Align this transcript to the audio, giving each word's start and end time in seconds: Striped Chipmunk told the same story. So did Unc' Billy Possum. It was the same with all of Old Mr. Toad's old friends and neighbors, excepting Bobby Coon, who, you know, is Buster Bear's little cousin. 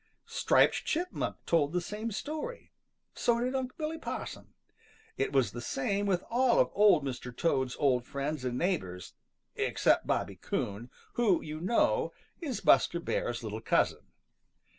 Striped 0.25 0.83
Chipmunk 0.85 1.35
told 1.45 1.73
the 1.73 1.79
same 1.79 2.11
story. 2.11 2.71
So 3.13 3.39
did 3.39 3.53
Unc' 3.53 3.77
Billy 3.77 3.99
Possum. 3.99 4.55
It 5.15 5.31
was 5.31 5.51
the 5.51 5.61
same 5.61 6.07
with 6.07 6.23
all 6.31 6.57
of 6.59 6.71
Old 6.73 7.03
Mr. 7.05 7.31
Toad's 7.37 7.75
old 7.77 8.07
friends 8.07 8.43
and 8.43 8.57
neighbors, 8.57 9.13
excepting 9.55 10.07
Bobby 10.07 10.37
Coon, 10.37 10.89
who, 11.13 11.43
you 11.43 11.61
know, 11.61 12.13
is 12.39 12.61
Buster 12.61 12.99
Bear's 12.99 13.43
little 13.43 13.61
cousin. 13.61 14.07